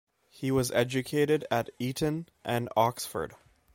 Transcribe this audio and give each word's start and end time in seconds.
He 0.31 0.49
was 0.49 0.71
educated 0.71 1.45
at 1.51 1.69
Eton 1.77 2.27
and 2.43 2.69
Oxford. 2.75 3.35